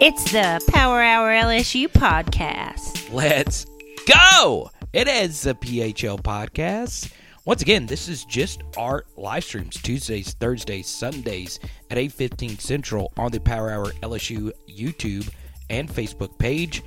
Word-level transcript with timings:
It's 0.00 0.30
the 0.30 0.64
Power 0.68 1.02
Hour 1.02 1.30
LSU 1.30 1.88
podcast. 1.88 3.12
Let's 3.12 3.66
go! 4.06 4.70
It 4.92 5.08
is 5.08 5.42
the 5.42 5.54
PHL 5.54 6.22
podcast. 6.22 7.10
Once 7.44 7.62
again, 7.62 7.84
this 7.84 8.06
is 8.06 8.24
just 8.24 8.62
our 8.76 9.02
live 9.16 9.42
streams 9.42 9.74
Tuesdays, 9.82 10.34
Thursdays, 10.34 10.86
Sundays 10.86 11.58
at 11.90 11.98
8:15 11.98 12.60
Central 12.60 13.12
on 13.16 13.32
the 13.32 13.40
Power 13.40 13.72
Hour 13.72 13.90
LSU 14.04 14.52
YouTube 14.70 15.28
and 15.68 15.88
Facebook 15.88 16.38
page. 16.38 16.84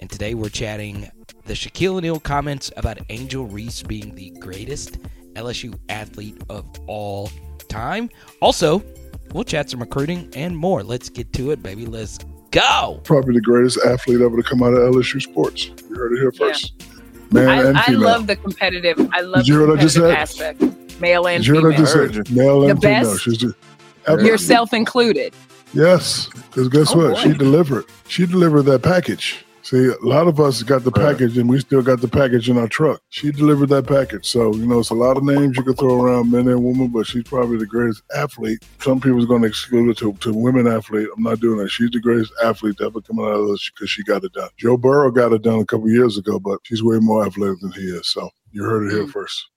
And 0.00 0.08
today 0.08 0.32
we're 0.32 0.48
chatting 0.48 1.10
the 1.44 1.52
Shaquille 1.52 1.96
O'Neal 1.96 2.18
comments 2.18 2.72
about 2.78 2.98
Angel 3.10 3.44
Reese 3.44 3.82
being 3.82 4.14
the 4.14 4.30
greatest 4.40 4.96
LSU 5.34 5.78
athlete 5.90 6.42
of 6.48 6.64
all 6.86 7.30
time. 7.68 8.08
Also, 8.40 8.82
we'll 9.34 9.44
chat 9.44 9.68
some 9.68 9.80
recruiting 9.80 10.30
and 10.34 10.56
more. 10.56 10.82
Let's 10.82 11.10
get 11.10 11.30
to 11.34 11.50
it, 11.50 11.62
baby. 11.62 11.84
Let's 11.84 12.18
go. 12.60 13.00
Probably 13.04 13.34
the 13.34 13.40
greatest 13.40 13.78
athlete 13.86 14.20
ever 14.20 14.36
to 14.36 14.42
come 14.42 14.62
out 14.62 14.72
of 14.74 14.78
LSU 14.94 15.20
sports. 15.22 15.66
You 15.88 15.94
heard 15.96 16.12
it 16.12 16.18
here 16.20 16.32
first. 16.32 16.72
Yeah. 16.78 16.84
Man 17.30 17.48
I, 17.48 17.62
and 17.68 17.78
I 17.78 17.82
female. 17.82 18.00
love 18.00 18.26
the 18.26 18.36
competitive. 18.36 18.98
I 19.12 19.20
love 19.20 19.40
Did 19.44 19.48
you 19.48 19.54
the 19.54 19.60
hear 19.60 19.68
what 19.68 19.78
I 19.78 19.82
just 19.82 19.96
competitive 19.96 20.30
said? 20.30 20.54
aspect, 20.62 21.00
male 21.00 21.26
and 21.28 21.44
Did 21.44 21.48
you 21.48 21.54
hear 21.54 21.62
what 21.62 21.72
I 21.74 21.76
female, 21.76 21.84
just 21.86 21.94
Heard 21.96 22.26
said? 22.26 22.36
Male 22.36 22.60
The 22.62 22.66
and 22.68 22.82
female. 22.82 23.10
best? 23.12 23.22
She's 23.22 23.36
just, 23.36 23.54
yourself 24.08 24.72
included. 24.72 25.34
Yes, 25.74 26.30
because 26.32 26.68
guess 26.70 26.92
Oh, 26.94 26.96
what? 26.98 27.14
boy. 27.16 27.20
She 27.20 27.32
delivered. 27.34 27.84
She 28.08 28.24
delivered 28.24 28.62
that 28.62 28.82
package. 28.82 29.44
See, 29.68 29.86
a 29.86 29.96
lot 30.00 30.28
of 30.28 30.40
us 30.40 30.62
got 30.62 30.82
the 30.82 30.90
package, 30.90 31.36
and 31.36 31.46
we 31.46 31.60
still 31.60 31.82
got 31.82 32.00
the 32.00 32.08
package 32.08 32.48
in 32.48 32.56
our 32.56 32.68
truck. 32.68 33.02
She 33.10 33.30
delivered 33.30 33.68
that 33.68 33.86
package. 33.86 34.24
So 34.24 34.54
you 34.54 34.64
know, 34.64 34.78
it's 34.78 34.88
a 34.88 34.94
lot 34.94 35.18
of 35.18 35.24
names 35.24 35.58
you 35.58 35.62
could 35.62 35.76
throw 35.76 36.00
around, 36.02 36.30
men 36.30 36.48
and 36.48 36.64
women, 36.64 36.88
but 36.88 37.06
she's 37.06 37.24
probably 37.24 37.58
the 37.58 37.66
greatest 37.66 38.02
athlete. 38.16 38.64
Some 38.80 38.98
people's 38.98 39.26
going 39.26 39.42
to 39.42 39.48
exclude 39.48 39.90
it 39.90 39.98
to, 39.98 40.14
to 40.14 40.32
women 40.32 40.66
athlete. 40.66 41.08
I'm 41.14 41.22
not 41.22 41.40
doing 41.40 41.58
that. 41.58 41.68
She's 41.68 41.90
the 41.90 42.00
greatest 42.00 42.32
athlete 42.42 42.80
ever 42.80 43.02
come 43.02 43.18
out 43.20 43.24
of 43.24 43.46
this 43.48 43.68
because 43.68 43.90
she 43.90 44.02
got 44.04 44.24
it 44.24 44.32
done. 44.32 44.48
Joe 44.56 44.78
Burrow 44.78 45.10
got 45.10 45.34
it 45.34 45.42
done 45.42 45.58
a 45.58 45.66
couple 45.66 45.90
years 45.90 46.16
ago, 46.16 46.38
but 46.40 46.60
she's 46.62 46.82
way 46.82 46.96
more 46.98 47.26
athletic 47.26 47.60
than 47.60 47.72
he 47.72 47.88
is. 47.90 48.08
So 48.08 48.30
you 48.52 48.64
heard 48.64 48.86
it 48.86 48.92
here 48.94 49.04
Mm. 49.04 49.10
first. 49.12 49.48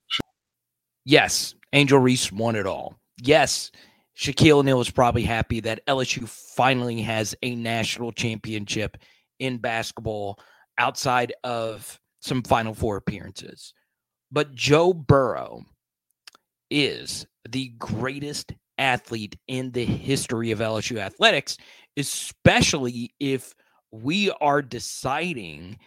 Yes, 1.05 1.55
Angel 1.71 1.99
Reese 1.99 2.33
won 2.33 2.57
it 2.57 2.67
all. 2.67 2.97
Yes, 3.21 3.71
Shaquille 4.17 4.57
O'Neal 4.57 4.81
is 4.81 4.91
probably 4.91 5.23
happy 5.23 5.61
that 5.61 5.85
LSU 5.87 6.27
finally 6.27 7.01
has 7.01 7.33
a 7.43 7.55
national 7.55 8.11
championship 8.11 8.97
in 9.41 9.57
basketball 9.57 10.39
outside 10.77 11.33
of 11.43 11.99
some 12.21 12.43
Final 12.43 12.73
Four 12.73 12.97
appearances. 12.97 13.73
But 14.31 14.53
Joe 14.53 14.93
Burrow 14.93 15.63
is 16.69 17.25
the 17.49 17.69
greatest 17.79 18.53
athlete 18.77 19.35
in 19.47 19.71
the 19.71 19.83
history 19.83 20.51
of 20.51 20.59
LSU 20.59 20.97
athletics, 20.97 21.57
especially 21.97 23.13
if 23.19 23.53
we 23.91 24.31
are 24.39 24.61
deciding 24.61 25.77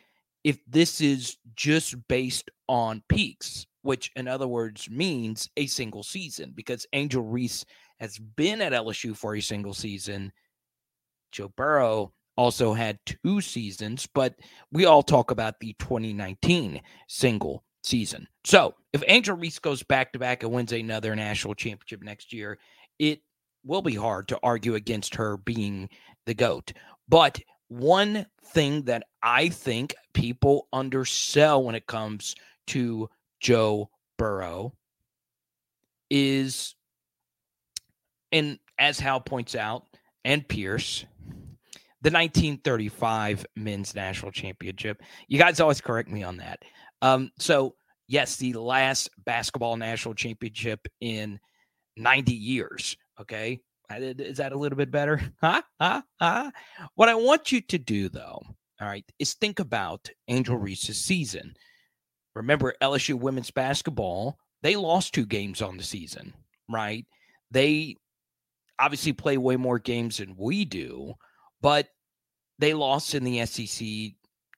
if 0.42 0.58
this 0.66 1.00
is 1.00 1.38
just 1.54 1.96
based 2.08 2.50
on 2.68 3.02
peaks, 3.08 3.66
which 3.82 4.10
in 4.16 4.28
other 4.28 4.48
words 4.48 4.90
means 4.90 5.48
a 5.56 5.66
single 5.66 6.02
season, 6.02 6.52
because 6.54 6.86
Angel 6.92 7.22
Reese 7.22 7.64
has 7.98 8.18
been 8.18 8.60
at 8.60 8.72
LSU 8.72 9.16
for 9.16 9.36
a 9.36 9.40
single 9.40 9.74
season. 9.74 10.32
Joe 11.32 11.52
Burrow 11.56 12.12
also 12.36 12.72
had 12.74 12.98
two 13.06 13.40
seasons, 13.40 14.08
but 14.12 14.34
we 14.72 14.84
all 14.84 15.02
talk 15.02 15.30
about 15.30 15.60
the 15.60 15.74
2019 15.78 16.80
single 17.08 17.64
season. 17.82 18.26
So 18.44 18.74
if 18.92 19.02
Angel 19.06 19.36
Reese 19.36 19.58
goes 19.58 19.82
back 19.82 20.12
to 20.12 20.18
back 20.18 20.42
and 20.42 20.52
wins 20.52 20.72
another 20.72 21.14
national 21.14 21.54
championship 21.54 22.02
next 22.02 22.32
year, 22.32 22.58
it 22.98 23.20
will 23.64 23.82
be 23.82 23.94
hard 23.94 24.28
to 24.28 24.38
argue 24.42 24.74
against 24.74 25.14
her 25.16 25.36
being 25.36 25.88
the 26.26 26.34
GOAT. 26.34 26.72
But 27.08 27.40
one 27.68 28.26
thing 28.52 28.82
that 28.82 29.04
I 29.22 29.48
think 29.48 29.94
people 30.12 30.68
undersell 30.72 31.62
when 31.64 31.74
it 31.74 31.86
comes 31.86 32.34
to 32.68 33.08
Joe 33.40 33.90
Burrow 34.18 34.74
is, 36.10 36.74
and 38.32 38.58
as 38.78 39.00
Hal 39.00 39.20
points 39.20 39.54
out, 39.54 39.86
and 40.24 40.46
Pierce, 40.46 41.04
the 42.04 42.10
1935 42.10 43.46
men's 43.56 43.94
national 43.94 44.30
championship. 44.30 45.02
You 45.26 45.38
guys 45.38 45.58
always 45.58 45.80
correct 45.80 46.10
me 46.10 46.22
on 46.22 46.36
that. 46.36 46.62
Um, 47.00 47.30
so, 47.38 47.76
yes, 48.08 48.36
the 48.36 48.52
last 48.52 49.08
basketball 49.24 49.78
national 49.78 50.12
championship 50.12 50.86
in 51.00 51.40
90 51.96 52.34
years. 52.34 52.98
Okay. 53.18 53.58
Is 53.90 54.36
that 54.36 54.52
a 54.52 54.58
little 54.58 54.76
bit 54.76 54.90
better? 54.90 55.18
Huh? 55.40 55.62
Huh? 55.80 56.02
Huh? 56.20 56.50
What 56.94 57.08
I 57.08 57.14
want 57.14 57.52
you 57.52 57.62
to 57.62 57.78
do, 57.78 58.10
though, 58.10 58.42
all 58.80 58.86
right, 58.86 59.04
is 59.18 59.32
think 59.32 59.58
about 59.58 60.10
Angel 60.28 60.58
Reese's 60.58 61.02
season. 61.02 61.54
Remember, 62.34 62.74
LSU 62.82 63.14
women's 63.14 63.50
basketball, 63.50 64.36
they 64.62 64.76
lost 64.76 65.14
two 65.14 65.24
games 65.24 65.62
on 65.62 65.78
the 65.78 65.82
season, 65.82 66.34
right? 66.68 67.06
They 67.50 67.96
obviously 68.78 69.14
play 69.14 69.38
way 69.38 69.56
more 69.56 69.78
games 69.78 70.18
than 70.18 70.34
we 70.36 70.66
do, 70.66 71.14
but 71.64 71.88
they 72.58 72.74
lost 72.74 73.14
in 73.14 73.24
the 73.24 73.46
SEC 73.46 73.86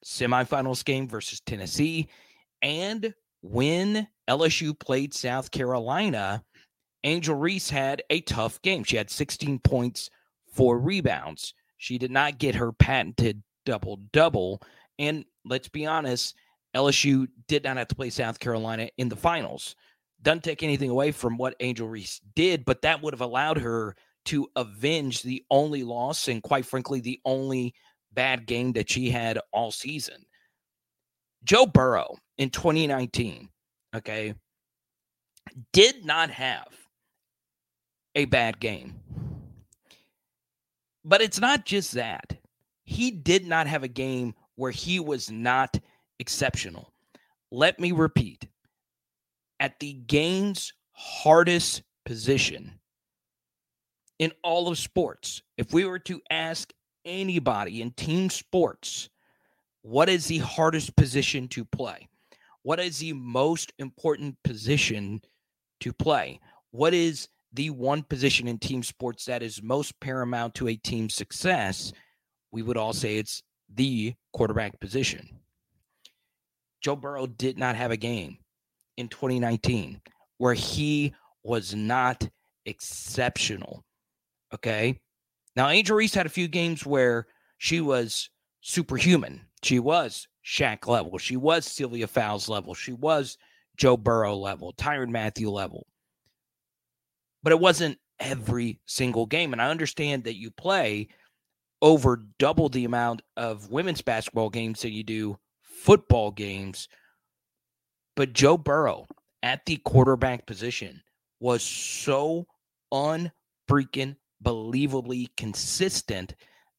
semifinals 0.05 0.85
game 0.85 1.09
versus 1.09 1.39
Tennessee. 1.39 2.09
And 2.63 3.15
when 3.43 4.09
LSU 4.29 4.77
played 4.77 5.15
South 5.15 5.53
Carolina, 5.53 6.43
Angel 7.05 7.37
Reese 7.37 7.71
had 7.71 8.03
a 8.11 8.23
tough 8.23 8.61
game. 8.63 8.83
She 8.83 8.97
had 8.97 9.09
16 9.09 9.61
points, 9.61 10.11
four 10.53 10.81
rebounds. 10.81 11.55
She 11.77 11.97
did 11.97 12.11
not 12.11 12.39
get 12.39 12.57
her 12.57 12.73
patented 12.73 13.41
double 13.65 14.01
double. 14.13 14.61
And 14.99 15.25
let's 15.45 15.69
be 15.69 15.87
honest, 15.87 16.35
LSU 16.75 17.29
did 17.47 17.63
not 17.63 17.77
have 17.77 17.87
to 17.87 17.95
play 17.95 18.11
South 18.11 18.41
Carolina 18.41 18.89
in 18.99 19.09
the 19.09 19.15
finals. 19.15 19.77
Doesn't 20.23 20.43
take 20.43 20.65
anything 20.65 20.91
away 20.91 21.13
from 21.13 21.37
what 21.37 21.55
Angel 21.61 21.89
Reese 21.89 22.21
did, 22.35 22.65
but 22.65 22.83
that 22.83 23.01
would 23.01 23.15
have 23.15 23.21
allowed 23.21 23.59
her 23.59 23.95
to 24.27 24.49
avenge 24.57 25.23
the 25.23 25.45
only 25.51 25.83
loss 25.83 26.29
and, 26.29 26.43
quite 26.43 26.67
frankly, 26.67 27.01
the 27.01 27.21
only 27.25 27.75
bad 28.13 28.47
game 28.47 28.73
that 28.73 28.91
she 28.91 29.11
had 29.11 29.39
all 29.53 29.71
season. 29.71 30.25
Joe 31.45 31.67
Burrow 31.67 32.17
in 32.39 32.51
2019, 32.51 33.49
okay, 33.95 34.35
did 35.73 36.05
not 36.05 36.31
have 36.31 36.69
a 38.15 38.25
bad 38.25 38.59
game. 38.59 38.95
But 41.05 41.23
it's 41.23 41.39
not 41.39 41.65
just 41.65 41.93
that. 41.93 42.37
He 42.85 43.11
did 43.11 43.47
not 43.47 43.67
have 43.67 43.85
a 43.85 43.89
game 43.89 44.35
where 44.57 44.73
he 44.73 44.99
was 44.99 45.31
not 45.31 45.79
exceptional. 46.19 46.93
Let 47.53 47.79
me 47.79 47.93
repeat 47.93 48.49
at 49.61 49.79
the 49.79 49.93
game's 49.93 50.73
hardest 50.93 51.83
position 52.05 52.73
in 54.19 54.33
all 54.43 54.69
of 54.69 54.79
sports, 54.79 55.43
if 55.57 55.73
we 55.73 55.85
were 55.85 55.99
to 56.01 56.21
ask 56.31 56.73
anybody 57.05 57.83
in 57.83 57.91
team 57.93 58.31
sports, 58.31 59.09
what 59.83 60.09
is 60.09 60.27
the 60.27 60.39
hardest 60.39 60.97
position 60.97 61.49
to 61.49 61.65
play? 61.65 62.09
What 62.63 62.81
is 62.81 62.99
the 62.99 63.13
most 63.13 63.73
important 63.79 64.37
position 64.43 65.21
to 65.81 65.93
play? 65.93 66.41
What 66.73 66.95
is 66.95 67.29
the 67.53 67.71
one 67.71 68.03
position 68.03 68.49
in 68.49 68.59
team 68.59 68.83
sports 68.83 69.25
that 69.27 69.43
is 69.43 69.63
most 69.63 69.99
paramount 70.01 70.55
to 70.57 70.69
a 70.69 70.77
team's 70.77 71.15
success? 71.15 71.93
We 72.51 72.63
would 72.63 72.77
all 72.77 72.93
say 72.93 73.19
it's 73.19 73.43
the 73.73 74.15
quarterback 74.33 74.81
position. 74.81 75.29
Joe 76.83 76.97
Burrow 76.97 77.27
did 77.27 77.59
not 77.59 77.77
have 77.77 77.91
a 77.91 77.97
game 77.97 78.39
in 78.97 79.09
2019 79.09 80.01
where 80.39 80.55
he 80.55 81.15
was 81.43 81.75
not 81.75 82.29
exceptional. 82.65 83.85
Okay. 84.55 85.01
Now, 85.55 85.69
Angel 85.69 85.97
Reese 85.97 86.15
had 86.15 86.27
a 86.27 86.31
few 86.31 86.49
games 86.49 86.85
where 86.85 87.27
she 87.59 87.81
was 87.81 88.31
superhuman. 88.61 89.41
She 89.63 89.79
was 89.79 90.29
Shaq 90.45 90.87
level. 90.87 91.19
She 91.19 91.37
was 91.37 91.67
Sylvia 91.67 92.07
Fowles 92.07 92.49
level. 92.49 92.75
She 92.75 92.93
was 92.93 93.39
Joe 93.77 93.97
Burrow 93.97 94.37
level, 94.37 94.75
Tyrann 94.77 95.11
Mathieu 95.11 95.51
level. 95.51 95.87
But 97.43 97.53
it 97.53 97.61
wasn't 97.61 97.99
every 98.21 98.81
single 98.87 99.27
game. 99.27 99.53
And 99.53 99.63
I 99.63 99.71
understand 99.71 100.25
that 100.25 100.37
you 100.37 100.51
play 100.51 101.09
over 101.83 102.25
double 102.39 102.69
the 102.69 102.85
amount 102.85 103.23
of 103.37 103.71
women's 103.71 104.03
basketball 104.03 104.51
games 104.51 104.83
than 104.83 104.93
you 104.93 105.03
do 105.03 105.39
football 105.63 106.31
games. 106.31 106.89
But 108.15 108.33
Joe 108.33 108.57
Burrow 108.57 109.07
at 109.43 109.65
the 109.67 109.77
quarterback 109.77 110.47
position 110.47 111.03
was 111.41 111.63
so 111.63 112.47
unfreaking 112.93 114.17
believably 114.47 115.29
consistent. 115.37 116.37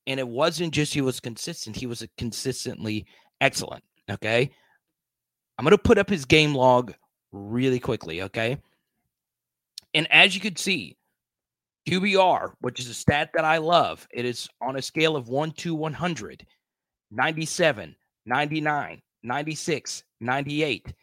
And 0.08 0.20
it 0.20 0.28
wasn't 0.28 0.74
just 0.74 0.94
he 0.94 1.02
was 1.02 1.20
consistent, 1.20 1.76
he 1.76 1.86
was 1.86 2.08
consistently 2.18 3.06
excellent. 3.42 3.84
Okay. 4.10 4.50
I'm 5.58 5.64
going 5.64 5.72
to 5.72 5.78
put 5.78 5.98
up 5.98 6.10
his 6.10 6.26
game 6.26 6.56
log 6.56 6.94
really 7.32 7.80
quickly. 7.80 8.22
Okay. 8.24 8.58
And 9.94 10.08
as 10.12 10.34
you 10.34 10.40
could 10.40 10.58
see, 10.58 10.96
QBR, 11.90 12.54
which 12.62 12.80
is 12.80 12.90
a 12.90 12.94
stat 12.94 13.32
that 13.34 13.46
I 13.46 13.58
love, 13.58 14.08
it 14.12 14.26
is 14.26 14.48
on 14.62 14.78
a 14.78 14.82
scale 14.82 15.16
of 15.16 15.30
1 15.30 15.52
to 15.52 15.76
100 15.76 16.46
97, 17.10 17.96
99, 18.26 19.02
96, 19.24 20.04
98, 20.20 20.94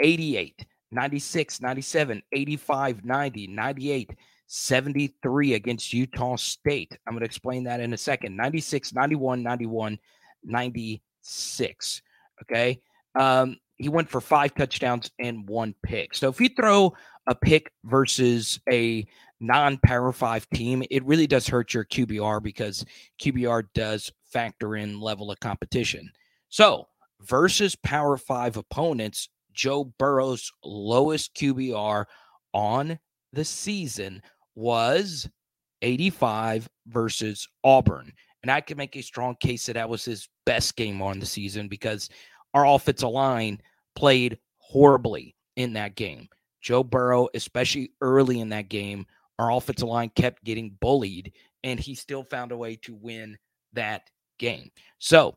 88, 0.00 0.66
96, 0.90 1.60
97, 1.60 2.22
85, 2.32 3.04
90, 3.04 3.46
98, 3.46 4.10
73 4.46 5.54
against 5.54 5.92
Utah 5.92 6.36
State. 6.36 6.96
I'm 7.06 7.14
going 7.14 7.20
to 7.20 7.26
explain 7.26 7.64
that 7.64 7.80
in 7.80 7.92
a 7.92 7.96
second. 7.96 8.36
96, 8.36 8.92
91, 8.92 9.42
91, 9.42 9.98
96. 10.44 12.02
Okay. 12.42 12.80
Um, 13.14 13.56
he 13.76 13.88
went 13.88 14.08
for 14.08 14.20
five 14.20 14.54
touchdowns 14.54 15.10
and 15.18 15.48
one 15.48 15.74
pick. 15.82 16.14
So 16.14 16.28
if 16.28 16.40
you 16.40 16.48
throw 16.48 16.94
a 17.26 17.34
pick 17.34 17.72
versus 17.84 18.60
a 18.70 19.06
non 19.40 19.78
power 19.78 20.12
five 20.12 20.48
team, 20.50 20.84
it 20.90 21.04
really 21.04 21.26
does 21.26 21.48
hurt 21.48 21.74
your 21.74 21.84
QBR 21.84 22.42
because 22.42 22.84
QBR 23.20 23.64
does 23.74 24.12
factor 24.24 24.76
in 24.76 25.00
level 25.00 25.30
of 25.30 25.40
competition. 25.40 26.10
So 26.48 26.86
versus 27.20 27.74
power 27.76 28.16
five 28.16 28.56
opponents, 28.56 29.28
Joe 29.52 29.84
Burrow's 29.98 30.52
lowest 30.64 31.34
QBR 31.34 32.04
on 32.52 32.98
the 33.32 33.44
season 33.44 34.22
was 34.54 35.28
85 35.82 36.68
versus 36.88 37.48
Auburn. 37.62 38.12
And 38.42 38.50
I 38.50 38.60
can 38.60 38.76
make 38.76 38.96
a 38.96 39.02
strong 39.02 39.36
case 39.40 39.66
that 39.66 39.74
that 39.74 39.88
was 39.88 40.04
his 40.04 40.28
best 40.44 40.76
game 40.76 41.00
on 41.00 41.18
the 41.18 41.26
season 41.26 41.68
because 41.68 42.10
our 42.52 42.66
offensive 42.66 43.08
line 43.08 43.60
played 43.96 44.38
horribly 44.58 45.34
in 45.56 45.72
that 45.74 45.94
game. 45.94 46.28
Joe 46.60 46.82
Burrow, 46.82 47.28
especially 47.34 47.92
early 48.00 48.40
in 48.40 48.48
that 48.50 48.68
game, 48.68 49.06
our 49.38 49.50
offensive 49.50 49.88
line 49.88 50.10
kept 50.14 50.44
getting 50.44 50.76
bullied, 50.80 51.32
and 51.62 51.78
he 51.78 51.94
still 51.94 52.22
found 52.24 52.52
a 52.52 52.56
way 52.56 52.76
to 52.76 52.94
win 52.94 53.36
that 53.72 54.02
game. 54.38 54.70
So 54.98 55.34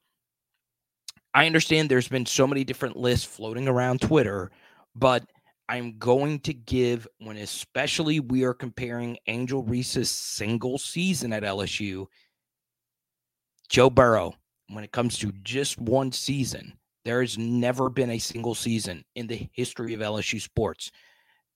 I 1.34 1.46
understand 1.46 1.90
there's 1.90 2.08
been 2.08 2.26
so 2.26 2.48
many 2.48 2.64
different 2.64 2.98
lists 2.98 3.26
floating 3.26 3.68
around 3.68 4.02
Twitter, 4.02 4.52
but 4.96 5.24
I'm 5.70 5.98
going 5.98 6.40
to 6.42 6.54
give 6.54 7.08
when 7.20 7.38
especially 7.38 8.20
we 8.20 8.44
are 8.44 8.54
comparing 8.54 9.18
Angel 9.28 9.64
Reese's 9.64 10.10
single 10.10 10.78
season 10.78 11.34
at 11.34 11.44
LSU, 11.44 12.08
Joe 13.68 13.90
Burrow, 13.90 14.34
when 14.70 14.84
it 14.84 14.92
comes 14.92 15.18
to 15.20 15.32
just 15.44 15.80
one 15.80 16.12
season, 16.12 16.74
there 17.04 17.22
has 17.22 17.38
never 17.38 17.90
been 17.90 18.12
a 18.12 18.20
single 18.20 18.56
season 18.56 19.04
in 19.16 19.28
the 19.28 19.48
history 19.54 19.94
of 19.94 20.00
LSU 20.02 20.42
sports. 20.42 20.92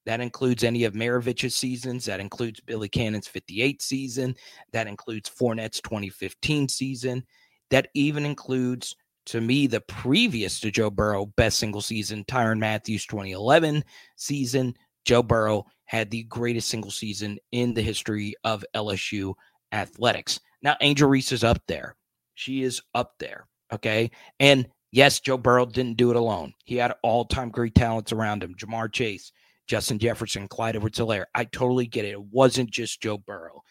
That 0.06 0.22
includes 0.22 0.63
any 0.63 0.84
of 0.84 0.94
Maravich's 0.94 1.56
seasons. 1.56 2.06
That 2.06 2.19
includes 2.19 2.60
Billy 2.60 2.90
Cannon's 2.90 3.28
58 3.28 3.81
season. 3.81 4.36
That 4.72 4.88
includes 4.88 5.30
Fournette's 5.30 5.81
2015 5.81 6.69
season. 6.69 7.24
That 7.69 7.90
even 7.94 8.25
includes 8.25 8.96
to 9.28 9.42
me, 9.42 9.68
the 9.68 9.82
previous 9.82 10.60
to 10.62 10.72
Joe 10.72 10.90
Burrow 10.90 11.28
best 11.38 11.60
single 11.60 11.82
season, 11.82 12.24
Tyrann 12.26 12.60
Mathieu's 12.60 13.06
2011 13.06 13.84
season. 14.16 14.76
Joe 15.06 15.24
Burrow 15.24 15.66
had 15.86 16.10
the 16.10 16.24
greatest 16.24 16.70
single 16.70 16.92
season 16.92 17.38
in 17.52 17.74
the 17.74 17.82
history 17.82 18.36
of 18.44 18.66
LSU 18.76 19.34
athletics. 19.72 20.40
Now, 20.62 20.76
Angel 20.82 21.10
Reese 21.10 21.32
is 21.32 21.44
up 21.44 21.62
there. 21.68 21.96
She 22.36 22.64
is 22.64 22.82
up 22.94 23.14
there. 23.20 23.48
Okay. 23.74 24.12
And 24.40 24.68
yes, 24.92 25.20
Joe 25.20 25.38
Burrow 25.38 25.66
didn't 25.66 25.98
do 25.98 26.12
it 26.12 26.16
alone. 26.16 26.54
He 26.66 26.78
had 26.78 26.94
all 27.04 27.26
time 27.26 27.50
great 27.50 27.76
talents 27.76 28.12
around 28.12 28.44
him 28.44 28.56
Ja'Marr 28.56 28.92
Chase, 28.92 29.32
Justin 29.68 30.00
Jefferson, 30.00 30.48
Clyde 30.48 30.76
Edwards 30.76 31.00
Helaire. 31.00 31.26
I 31.36 31.46
totally 31.46 31.88
get 31.88 32.06
it. 32.06 32.12
It 32.12 32.24
wasn't 32.24 32.72
just 32.72 33.02
Joe 33.02 33.18
Burrow. 33.18 33.62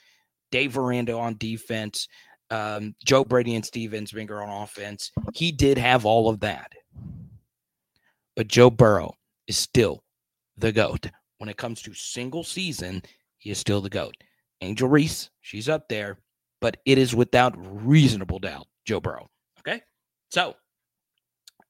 Dave 0.50 0.76
Aranda 0.76 1.16
on 1.16 1.36
defense, 1.36 2.08
um, 2.50 2.94
Joe 3.04 3.24
Brady 3.24 3.54
and 3.54 3.64
Steve 3.64 3.90
Ensminger 3.90 4.42
on 4.42 4.62
offense. 4.62 5.12
He 5.34 5.52
did 5.52 5.78
have 5.78 6.04
all 6.04 6.28
of 6.28 6.40
that. 6.40 6.72
But 8.36 8.48
Joe 8.48 8.70
Burrow 8.70 9.14
is 9.46 9.56
still 9.56 10.02
the 10.56 10.72
GOAT. 10.72 11.10
When 11.38 11.48
it 11.48 11.56
comes 11.56 11.82
to 11.82 11.94
single 11.94 12.44
season, 12.44 13.02
he 13.38 13.50
is 13.50 13.58
still 13.58 13.80
the 13.80 13.88
GOAT. 13.88 14.14
Angel 14.60 14.88
Reese, 14.88 15.30
she's 15.40 15.68
up 15.68 15.88
there, 15.88 16.18
but 16.60 16.76
it 16.84 16.98
is 16.98 17.14
without 17.14 17.54
reasonable 17.84 18.38
doubt 18.38 18.66
Joe 18.84 19.00
Burrow. 19.00 19.30
Okay. 19.60 19.82
So 20.30 20.54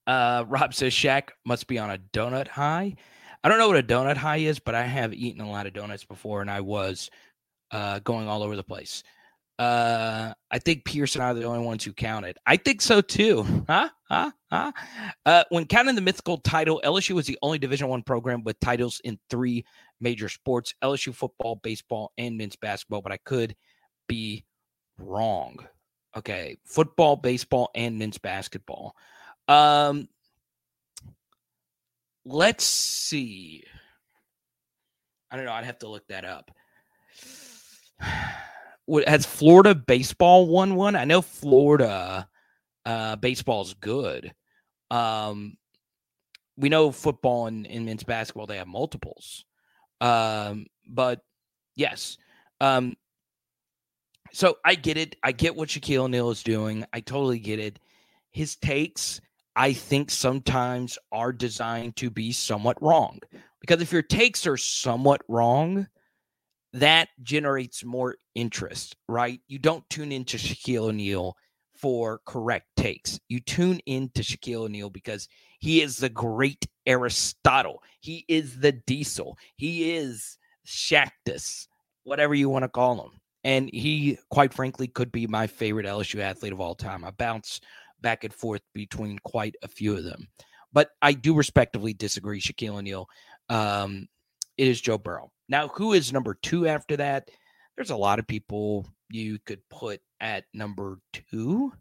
uh 0.07 0.45
Rob 0.47 0.73
says 0.73 0.93
Shaq 0.93 1.29
must 1.45 1.67
be 1.67 1.77
on 1.77 1.91
a 1.91 1.97
donut 2.13 2.47
high. 2.47 2.95
I 3.43 3.49
don't 3.49 3.59
know 3.59 3.67
what 3.67 3.77
a 3.77 3.83
donut 3.83 4.17
high 4.17 4.37
is, 4.37 4.59
but 4.59 4.75
I 4.75 4.83
have 4.83 5.13
eaten 5.13 5.41
a 5.41 5.49
lot 5.49 5.67
of 5.67 5.73
donuts 5.73 6.03
before 6.03 6.41
and 6.41 6.51
I 6.51 6.61
was 6.61 7.09
uh 7.71 7.99
going 7.99 8.27
all 8.27 8.43
over 8.43 8.55
the 8.55 8.63
place. 8.63 9.03
Uh, 9.61 10.33
I 10.49 10.57
think 10.57 10.85
Pierce 10.85 11.13
and 11.13 11.23
I 11.23 11.27
are 11.27 11.33
the 11.35 11.43
only 11.43 11.63
ones 11.63 11.83
who 11.83 11.93
counted. 11.93 12.35
I 12.47 12.57
think 12.57 12.81
so 12.81 12.99
too. 12.99 13.45
Huh? 13.69 13.89
Huh? 14.09 14.31
Huh? 14.51 14.71
Uh, 15.23 15.43
when 15.49 15.65
counting 15.65 15.93
the 15.93 16.01
mythical 16.01 16.39
title, 16.39 16.81
LSU 16.83 17.11
was 17.11 17.27
the 17.27 17.37
only 17.43 17.59
Division 17.59 17.87
One 17.87 18.01
program 18.01 18.43
with 18.43 18.59
titles 18.59 18.99
in 19.03 19.19
three 19.29 19.63
major 19.99 20.29
sports: 20.29 20.73
LSU 20.83 21.13
football, 21.13 21.57
baseball, 21.57 22.11
and 22.17 22.39
men's 22.39 22.55
basketball. 22.55 23.03
But 23.03 23.11
I 23.11 23.17
could 23.17 23.55
be 24.07 24.45
wrong. 24.97 25.59
Okay, 26.17 26.57
football, 26.65 27.15
baseball, 27.15 27.69
and 27.75 27.99
men's 27.99 28.17
basketball. 28.17 28.95
Um, 29.47 30.09
let's 32.25 32.63
see. 32.63 33.63
I 35.29 35.35
don't 35.35 35.45
know. 35.45 35.53
I'd 35.53 35.65
have 35.65 35.79
to 35.79 35.87
look 35.87 36.07
that 36.07 36.25
up 36.25 36.49
has 39.07 39.25
Florida 39.25 39.73
baseball 39.75 40.47
won 40.47 40.75
one? 40.75 40.95
I 40.95 41.05
know 41.05 41.21
Florida 41.21 42.27
uh, 42.85 43.15
baseball 43.15 43.61
is 43.61 43.73
good. 43.73 44.33
Um, 44.89 45.57
we 46.57 46.69
know 46.69 46.91
football 46.91 47.47
and, 47.47 47.65
and, 47.65 47.85
men's 47.85 48.03
basketball 48.03 48.45
they 48.45 48.57
have 48.57 48.67
multiples. 48.67 49.45
Um, 50.01 50.65
but 50.87 51.21
yes, 51.75 52.17
um, 52.59 52.95
so 54.33 54.57
I 54.65 54.75
get 54.75 54.97
it. 54.97 55.15
I 55.23 55.31
get 55.31 55.55
what 55.55 55.69
Shaquille 55.69 56.03
O'Neal 56.03 56.31
is 56.31 56.43
doing. 56.43 56.85
I 56.93 56.99
totally 56.99 57.39
get 57.39 57.59
it. 57.59 57.79
His 58.31 58.55
takes, 58.55 59.21
I 59.55 59.73
think, 59.73 60.09
sometimes 60.09 60.97
are 61.11 61.33
designed 61.33 61.95
to 61.97 62.09
be 62.09 62.31
somewhat 62.31 62.81
wrong. 62.81 63.19
Because 63.59 63.81
if 63.81 63.91
your 63.91 64.01
takes 64.01 64.47
are 64.47 64.57
somewhat 64.57 65.21
wrong, 65.27 65.87
that 66.73 67.09
generates 67.21 67.83
more 67.83 68.15
interest, 68.35 68.95
right? 69.07 69.39
You 69.47 69.59
don't 69.59 69.87
tune 69.89 70.11
into 70.11 70.37
Shaquille 70.37 70.89
O'Neal 70.89 71.35
for 71.75 72.21
correct 72.25 72.67
takes. 72.77 73.19
You 73.27 73.39
tune 73.39 73.79
into 73.85 74.21
Shaquille 74.21 74.65
O'Neal 74.65 74.89
because 74.89 75.27
he 75.59 75.81
is 75.81 75.97
the 75.97 76.09
great 76.09 76.67
Aristotle. 76.85 77.83
He 77.99 78.25
is 78.27 78.59
the 78.59 78.71
diesel. 78.71 79.37
He 79.57 79.95
is 79.95 80.37
Shaqtus, 80.65 81.67
whatever 82.03 82.33
you 82.33 82.49
want 82.49 82.63
to 82.63 82.69
call 82.69 83.03
him. 83.03 83.19
And 83.43 83.69
he, 83.73 84.19
quite 84.29 84.53
frankly, 84.53 84.87
could 84.87 85.11
be 85.11 85.25
my 85.27 85.47
favorite 85.47 85.87
LSU 85.87 86.19
athlete 86.19 86.53
of 86.53 86.61
all 86.61 86.75
time. 86.75 87.03
I 87.03 87.11
bounce 87.11 87.59
back 87.99 88.23
and 88.23 88.33
forth 88.33 88.61
between 88.73 89.17
quite 89.19 89.55
a 89.63 89.67
few 89.67 89.97
of 89.97 90.03
them. 90.03 90.27
But 90.71 90.91
I 91.01 91.13
do 91.13 91.33
respectively 91.33 91.93
disagree. 91.93 92.39
Shaquille 92.39 92.75
O'Neal 92.77 93.07
um, 93.49 94.07
it 94.57 94.67
is 94.67 94.79
Joe 94.79 94.97
Burrow. 94.97 95.31
Now, 95.51 95.67
who 95.67 95.91
is 95.91 96.13
number 96.13 96.33
two 96.33 96.65
after 96.65 96.95
that? 96.95 97.29
There's 97.75 97.89
a 97.89 97.95
lot 97.95 98.19
of 98.19 98.25
people 98.25 98.87
you 99.09 99.37
could 99.45 99.59
put 99.69 99.99
at 100.21 100.45
number 100.53 100.99
two. 101.11 101.73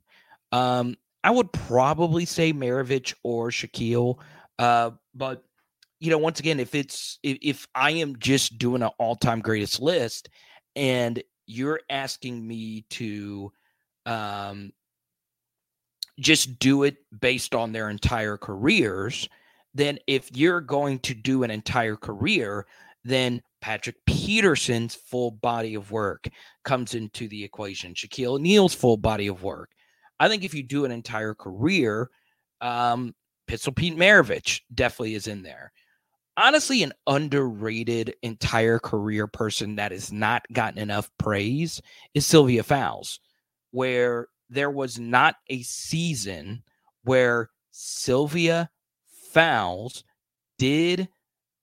Um, 0.50 0.96
I 1.22 1.30
would 1.30 1.52
probably 1.52 2.24
say 2.24 2.52
Maravich 2.52 3.14
or 3.22 3.50
Shaquille. 3.50 4.18
Uh, 4.58 4.90
but 5.14 5.44
you 6.00 6.10
know, 6.10 6.18
once 6.18 6.40
again, 6.40 6.58
if 6.58 6.74
it's 6.74 7.20
if, 7.22 7.38
if 7.42 7.68
I 7.72 7.92
am 7.92 8.18
just 8.18 8.58
doing 8.58 8.82
an 8.82 8.90
all-time 8.98 9.40
greatest 9.40 9.80
list 9.80 10.30
and 10.74 11.22
you're 11.46 11.80
asking 11.88 12.46
me 12.46 12.86
to 12.90 13.52
um 14.06 14.72
just 16.18 16.58
do 16.58 16.82
it 16.82 16.96
based 17.20 17.54
on 17.54 17.70
their 17.70 17.88
entire 17.88 18.36
careers, 18.36 19.28
then 19.74 19.98
if 20.08 20.34
you're 20.36 20.60
going 20.60 20.98
to 21.00 21.14
do 21.14 21.44
an 21.44 21.50
entire 21.52 21.96
career, 21.96 22.66
then 23.04 23.40
Patrick 23.60 23.96
Peterson's 24.06 24.94
full 24.94 25.30
body 25.30 25.74
of 25.74 25.90
work 25.90 26.28
comes 26.64 26.94
into 26.94 27.28
the 27.28 27.44
equation. 27.44 27.94
Shaquille 27.94 28.34
O'Neal's 28.34 28.74
full 28.74 28.96
body 28.96 29.26
of 29.26 29.42
work. 29.42 29.70
I 30.18 30.28
think 30.28 30.44
if 30.44 30.54
you 30.54 30.62
do 30.62 30.84
an 30.84 30.90
entire 30.90 31.34
career, 31.34 32.10
um, 32.60 33.14
Pistol 33.46 33.72
Pete 33.72 33.96
Maravich 33.96 34.60
definitely 34.74 35.14
is 35.14 35.26
in 35.26 35.42
there. 35.42 35.72
Honestly, 36.36 36.82
an 36.82 36.92
underrated 37.06 38.14
entire 38.22 38.78
career 38.78 39.26
person 39.26 39.76
that 39.76 39.92
has 39.92 40.12
not 40.12 40.42
gotten 40.52 40.78
enough 40.78 41.10
praise 41.18 41.82
is 42.14 42.24
Sylvia 42.24 42.62
Fowles, 42.62 43.20
where 43.72 44.28
there 44.48 44.70
was 44.70 44.98
not 44.98 45.36
a 45.48 45.62
season 45.62 46.62
where 47.04 47.50
Sylvia 47.72 48.70
Fowles 49.32 50.04
did 50.58 51.08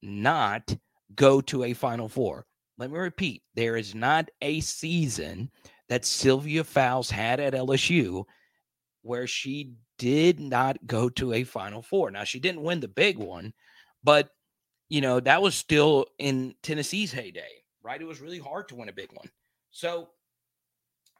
not 0.01 0.75
go 1.15 1.41
to 1.41 1.63
a 1.63 1.73
Final 1.73 2.09
Four. 2.09 2.45
let 2.77 2.91
me 2.91 2.97
repeat 2.97 3.41
there 3.55 3.75
is 3.75 3.95
not 3.95 4.29
a 4.41 4.59
season 4.59 5.49
that 5.89 6.05
Sylvia 6.05 6.63
Fowles 6.63 7.09
had 7.09 7.39
at 7.39 7.53
LSU 7.53 8.23
where 9.01 9.25
she 9.25 9.73
did 9.97 10.39
not 10.39 10.77
go 10.85 11.09
to 11.09 11.33
a 11.33 11.43
Final 11.43 11.81
Four. 11.81 12.11
Now, 12.11 12.23
she 12.23 12.39
didn't 12.39 12.63
win 12.63 12.79
the 12.79 12.87
big 12.87 13.17
one, 13.17 13.53
but, 14.03 14.29
you 14.89 15.01
know, 15.01 15.19
that 15.19 15.41
was 15.41 15.55
still 15.55 16.05
in 16.19 16.53
Tennessee's 16.61 17.11
heyday, 17.11 17.63
right? 17.81 18.01
It 18.01 18.07
was 18.07 18.21
really 18.21 18.39
hard 18.39 18.67
to 18.69 18.75
win 18.75 18.89
a 18.89 18.93
big 18.93 19.11
one. 19.13 19.29
So, 19.71 20.09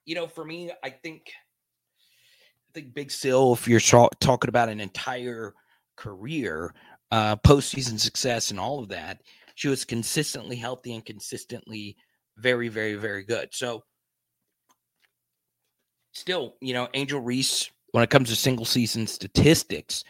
you 0.06 0.16
know, 0.16 0.28
for 0.28 0.46
me, 0.46 0.72
I 0.84 0.90
think, 0.90 1.32
I 2.70 2.72
think 2.74 2.94
Big 2.94 3.12
Sil, 3.12 3.54
if 3.54 3.68
you're 3.68 3.80
talking 3.80 4.50
about 4.50 4.70
an 4.70 4.80
entire 4.80 5.54
career, 5.96 6.74
uh, 7.12 7.38
postseason 7.38 8.00
success 8.00 8.52
and 8.52 8.60
all 8.60 8.80
of 8.80 8.90
that, 8.90 9.22
she 9.58 9.68
was 9.70 9.86
consistently 9.86 10.56
healthy 10.56 10.94
and 10.94 11.04
consistently 11.04 11.98
very, 12.38 12.68
very, 12.68 12.94
very 12.94 13.24
good. 13.24 13.50
So, 13.54 13.84
still, 16.12 16.54
you 16.62 16.76
know, 16.76 16.88
Angel 16.94 17.20
Reese, 17.20 17.72
when 17.90 18.04
it 18.04 18.12
comes 18.12 18.30
to 18.30 18.36
single 18.36 18.66
season 18.66 19.08
statistics, 19.08 20.04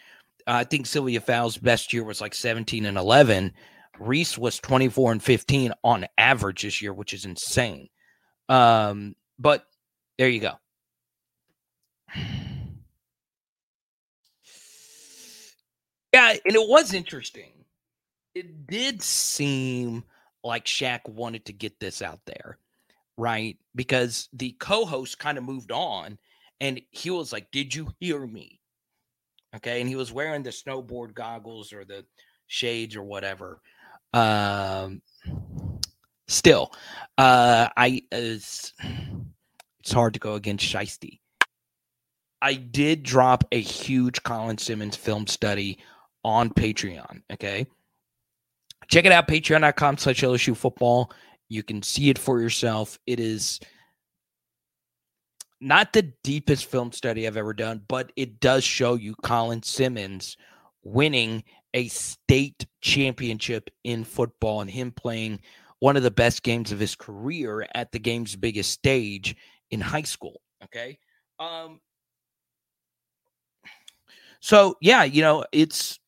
uh, 0.47 0.51
I 0.51 0.65
think 0.65 0.85
Sylvia 0.85 1.21
Fowles' 1.21 1.57
best 1.57 1.93
year 1.93 2.03
was 2.03 2.19
like 2.19 2.35
17 2.35 2.85
and 2.85 2.97
11. 2.97 3.53
Reese 3.99 4.37
was 4.37 4.59
24 4.59 5.13
and 5.13 5.23
15 5.23 5.71
on 5.81 6.05
average 6.17 6.63
this 6.63 6.81
year, 6.81 6.91
which 6.91 7.13
is 7.13 7.23
insane. 7.23 7.87
Um, 8.49 9.15
but 9.39 9.65
there 10.17 10.27
you 10.29 10.41
go. 10.41 10.51
Yeah, 16.13 16.31
and 16.31 16.55
it 16.55 16.67
was 16.67 16.93
interesting. 16.95 17.56
It 18.37 18.67
did 18.67 19.01
seem 19.01 20.03
like 20.43 20.65
Shaq 20.65 21.09
wanted 21.09 21.45
to 21.45 21.53
get 21.53 21.79
this 21.79 22.03
out 22.03 22.19
there, 22.27 22.59
right? 23.17 23.57
Because 23.73 24.29
the 24.31 24.51
co-host 24.59 25.17
kind 25.17 25.39
of 25.39 25.43
moved 25.43 25.71
on 25.71 26.19
and 26.59 26.79
he 26.91 27.09
was 27.09 27.33
like, 27.33 27.49
Did 27.49 27.73
you 27.73 27.89
hear 27.99 28.27
me? 28.27 28.59
Okay. 29.55 29.81
And 29.81 29.89
he 29.89 29.95
was 29.95 30.13
wearing 30.13 30.43
the 30.43 30.51
snowboard 30.51 31.15
goggles 31.15 31.73
or 31.73 31.83
the 31.83 32.05
shades 32.45 32.95
or 32.95 33.01
whatever. 33.01 33.59
Um, 34.13 35.01
still, 36.27 36.71
uh, 37.17 37.69
I, 37.75 38.03
it's, 38.11 38.71
it's 39.79 39.91
hard 39.91 40.13
to 40.13 40.19
go 40.19 40.35
against 40.35 40.63
Shiesty. 40.63 41.21
I 42.39 42.53
did 42.53 43.01
drop 43.01 43.45
a 43.51 43.59
huge 43.59 44.21
Colin 44.21 44.59
Simmons 44.59 44.95
film 44.95 45.25
study 45.25 45.79
on 46.23 46.51
Patreon. 46.51 47.23
Okay. 47.33 47.65
Check 48.87 49.05
it 49.05 49.11
out, 49.11 49.27
patreon.com 49.27 49.97
slash 49.97 50.21
LSU 50.21 50.55
football. 50.55 51.11
You 51.49 51.63
can 51.63 51.81
see 51.81 52.09
it 52.09 52.17
for 52.17 52.41
yourself. 52.41 52.97
It 53.05 53.19
is 53.19 53.59
not 55.59 55.93
the 55.93 56.13
deepest 56.23 56.65
film 56.65 56.91
study 56.91 57.27
I've 57.27 57.37
ever 57.37 57.53
done, 57.53 57.81
but 57.87 58.11
it 58.15 58.39
does 58.39 58.63
show 58.63 58.95
you 58.95 59.15
Colin 59.23 59.63
Simmons 59.63 60.37
winning 60.83 61.43
a 61.73 61.87
state 61.89 62.65
championship 62.81 63.69
in 63.83 64.03
football 64.03 64.61
and 64.61 64.69
him 64.69 64.91
playing 64.91 65.39
one 65.79 65.97
of 65.97 66.03
the 66.03 66.11
best 66.11 66.43
games 66.43 66.71
of 66.71 66.79
his 66.79 66.95
career 66.95 67.67
at 67.75 67.91
the 67.91 67.99
game's 67.99 68.35
biggest 68.35 68.71
stage 68.71 69.35
in 69.69 69.81
high 69.81 70.01
school. 70.01 70.41
Okay. 70.63 70.97
Um, 71.39 71.81
so 74.39 74.75
yeah, 74.81 75.03
you 75.03 75.21
know, 75.21 75.45
it's 75.51 75.99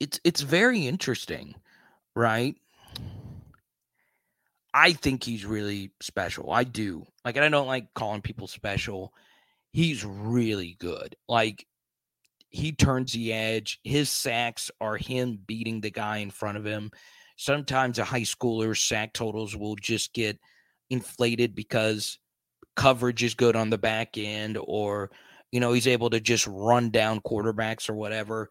it's 0.00 0.18
it's 0.24 0.40
very 0.40 0.86
interesting, 0.86 1.54
right? 2.16 2.56
I 4.72 4.92
think 4.92 5.22
he's 5.22 5.44
really 5.44 5.92
special. 6.00 6.50
I 6.50 6.64
do. 6.64 7.06
Like 7.24 7.36
and 7.36 7.44
I 7.44 7.48
don't 7.48 7.66
like 7.66 7.92
calling 7.94 8.22
people 8.22 8.46
special. 8.46 9.12
He's 9.72 10.04
really 10.04 10.76
good. 10.80 11.16
Like 11.28 11.66
he 12.48 12.72
turns 12.72 13.12
the 13.12 13.32
edge. 13.32 13.78
His 13.84 14.08
sacks 14.08 14.70
are 14.80 14.96
him 14.96 15.38
beating 15.46 15.80
the 15.80 15.90
guy 15.90 16.18
in 16.18 16.30
front 16.30 16.58
of 16.58 16.64
him. 16.64 16.90
Sometimes 17.36 17.98
a 17.98 18.04
high 18.04 18.22
schooler's 18.22 18.80
sack 18.80 19.12
totals 19.12 19.56
will 19.56 19.76
just 19.76 20.12
get 20.12 20.38
inflated 20.88 21.54
because 21.54 22.18
coverage 22.76 23.22
is 23.22 23.34
good 23.34 23.56
on 23.56 23.70
the 23.70 23.78
back 23.78 24.16
end 24.16 24.58
or 24.60 25.10
you 25.52 25.60
know 25.60 25.72
he's 25.72 25.86
able 25.86 26.10
to 26.10 26.20
just 26.20 26.46
run 26.46 26.90
down 26.90 27.20
quarterbacks 27.20 27.88
or 27.88 27.94
whatever 27.94 28.50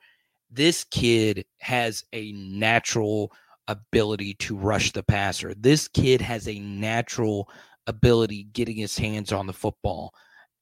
this 0.50 0.84
kid 0.84 1.46
has 1.60 2.04
a 2.14 2.32
natural 2.34 3.32
ability 3.68 4.34
to 4.36 4.56
rush 4.56 4.92
the 4.92 5.04
passer. 5.04 5.54
This 5.54 5.88
kid 5.88 6.22
has 6.22 6.48
a 6.48 6.60
natural 6.60 7.50
ability 7.88 8.48
getting 8.54 8.76
his 8.76 8.98
hands 8.98 9.32
on 9.32 9.48
the 9.48 9.54
football. 9.54 10.14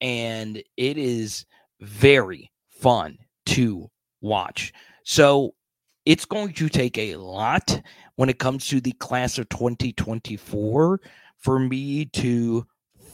And 0.01 0.61
it 0.75 0.97
is 0.97 1.45
very 1.79 2.51
fun 2.69 3.17
to 3.47 3.89
watch. 4.21 4.73
So 5.03 5.53
it's 6.05 6.25
going 6.25 6.53
to 6.53 6.69
take 6.69 6.97
a 6.97 7.15
lot 7.15 7.81
when 8.15 8.29
it 8.29 8.39
comes 8.39 8.67
to 8.67 8.81
the 8.81 8.93
class 8.93 9.37
of 9.37 9.49
2024 9.49 10.99
for 11.37 11.59
me 11.59 12.05
to 12.05 12.65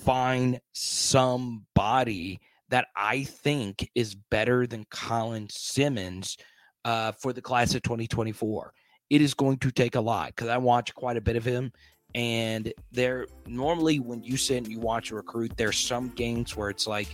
find 0.04 0.60
somebody 0.74 2.40
that 2.70 2.88
I 2.96 3.24
think 3.24 3.90
is 3.94 4.16
better 4.16 4.66
than 4.66 4.86
Colin 4.86 5.48
Simmons 5.50 6.38
uh, 6.86 7.12
for 7.14 7.34
the 7.34 7.42
class 7.42 7.76
of 7.76 7.82
2024. 7.84 8.74
It 9.10 9.22
is 9.22 9.34
going 9.34 9.58
to 9.60 9.72
take 9.72 9.96
a 9.96 10.02
lot 10.02 10.28
because 10.28 10.48
I 10.48 10.58
watch 10.58 10.94
quite 10.96 11.18
a 11.18 11.22
bit 11.22 11.36
of 11.36 11.46
him. 11.46 11.72
And 12.16 12.72
there, 12.92 13.28
normally 13.48 14.00
when 14.00 14.24
you 14.24 14.38
sit 14.38 14.58
and 14.58 14.68
you 14.68 14.80
watch 14.80 15.12
a 15.12 15.16
recruit, 15.16 15.54
there's 15.58 15.78
some 15.78 16.10
games 16.10 16.56
where 16.56 16.70
it's 16.70 16.88
like, 16.88 17.08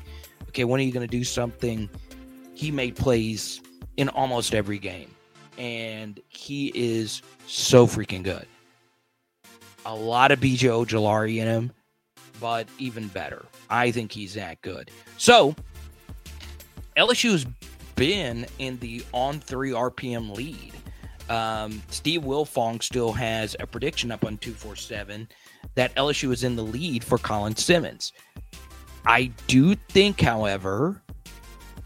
okay, 0.50 0.66
when 0.66 0.82
are 0.82 0.84
you 0.84 0.92
going 0.92 1.08
to 1.08 1.18
do 1.18 1.24
something? 1.24 1.90
He 2.54 2.72
made 2.72 2.96
plays 2.96 3.62
in 3.98 4.10
almost 4.10 4.54
every 4.54 4.80
game, 4.80 5.10
and 5.58 6.20
he 6.28 6.72
is 6.76 7.22
so 7.48 7.88
freaking 7.88 8.24
good. 8.24 8.46
A 9.86 9.96
lot 9.96 10.32
of 10.32 10.40
BJ 10.40 10.70
Ojulari 10.70 11.38
in 11.38 11.48
him, 11.48 11.72
but 12.42 12.68
even 12.78 13.08
better. 13.10 13.46
I 13.70 13.92
think 13.92 14.12
he's 14.12 14.34
that 14.34 14.62
good. 14.62 14.92
So 15.18 15.56
LSU 16.98 17.34
is 17.34 17.46
been 18.00 18.46
in 18.60 18.80
the 18.80 19.02
On3 19.14 19.92
RPM 19.92 20.34
lead. 20.34 20.72
Um, 21.30 21.84
Steve 21.90 22.22
Wiltfong 22.22 22.82
still 22.82 23.12
has 23.12 23.58
a 23.60 23.68
prediction 23.68 24.10
up 24.10 24.24
on 24.24 24.38
247 24.38 25.28
that 25.76 25.94
LSU 25.96 26.32
is 26.32 26.46
in 26.46 26.56
the 26.56 26.64
lead 26.64 27.04
for 27.04 27.18
Colin 27.18 27.58
Simmons. 27.58 28.14
I 29.06 29.26
do 29.48 29.76
think, 29.76 30.22
however, 30.22 31.02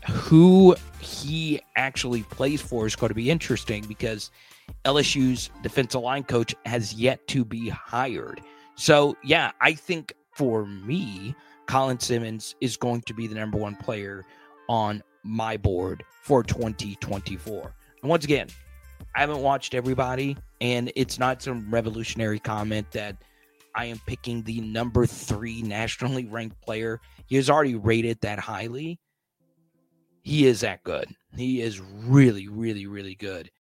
who 0.08 0.76
he 1.00 1.60
actually 1.78 2.22
plays 2.24 2.62
for 2.62 2.86
is 2.86 2.96
going 2.96 3.10
to 3.10 3.16
be 3.16 3.32
interesting 3.32 3.84
because 3.88 4.30
LSU's 4.86 5.50
defensive 5.64 6.02
line 6.02 6.24
coach 6.24 6.54
has 6.68 6.94
yet 6.94 7.26
to 7.30 7.44
be 7.44 7.70
hired. 7.70 8.40
So, 8.76 9.18
yeah, 9.24 9.50
I 9.62 9.74
think 9.74 10.14
for 10.32 10.68
me, 10.68 11.34
Colin 11.66 12.00
Simmons 12.00 12.54
is 12.62 12.78
going 12.78 13.02
to 13.02 13.16
be 13.16 13.26
the 13.26 13.34
number 13.34 13.58
one 13.58 13.76
player 13.76 14.24
on 14.70 15.02
my 15.24 15.58
board 15.58 16.04
for 16.22 16.44
2024. 16.44 17.74
And 18.02 18.10
once 18.10 18.26
again, 18.26 18.48
I 19.16 19.20
haven't 19.20 19.42
watched 19.42 19.74
everybody, 19.74 20.38
and 20.62 20.92
it's 20.96 21.20
not 21.20 21.42
some 21.42 21.70
revolutionary 21.70 22.40
comment 22.40 22.92
that 22.92 23.16
I 23.76 23.86
am 23.86 24.00
picking 24.06 24.44
the 24.44 24.62
number 24.62 25.06
three 25.06 25.62
nationally 25.62 26.26
ranked 26.26 26.62
player. 26.62 27.00
He 27.26 27.38
is 27.38 27.50
already 27.50 27.76
rated 27.76 28.22
that 28.22 28.40
highly. 28.40 29.00
He 30.22 30.46
is 30.48 30.62
that 30.62 30.84
good. 30.84 31.08
He 31.36 31.62
is 31.62 31.80
really, 31.80 32.48
really, 32.48 32.86
really 32.86 33.16
good. 33.16 33.50